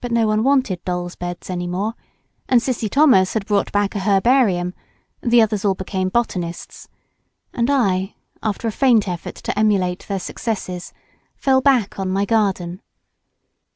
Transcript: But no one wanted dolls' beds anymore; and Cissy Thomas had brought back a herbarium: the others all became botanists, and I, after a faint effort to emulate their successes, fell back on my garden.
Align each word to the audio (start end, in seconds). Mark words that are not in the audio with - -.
But 0.00 0.12
no 0.12 0.28
one 0.28 0.44
wanted 0.44 0.84
dolls' 0.84 1.16
beds 1.16 1.50
anymore; 1.50 1.94
and 2.48 2.62
Cissy 2.62 2.88
Thomas 2.88 3.34
had 3.34 3.44
brought 3.44 3.72
back 3.72 3.96
a 3.96 3.98
herbarium: 3.98 4.72
the 5.20 5.42
others 5.42 5.64
all 5.64 5.74
became 5.74 6.10
botanists, 6.10 6.88
and 7.52 7.68
I, 7.68 8.14
after 8.40 8.68
a 8.68 8.70
faint 8.70 9.08
effort 9.08 9.34
to 9.34 9.58
emulate 9.58 10.06
their 10.06 10.20
successes, 10.20 10.92
fell 11.34 11.60
back 11.60 11.98
on 11.98 12.08
my 12.08 12.24
garden. 12.24 12.80